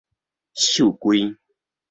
[0.55, 1.37] 繡櫃